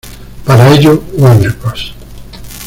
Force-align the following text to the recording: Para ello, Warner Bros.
Para 0.45 0.73
ello, 0.73 1.03
Warner 1.15 1.53
Bros. 1.61 1.93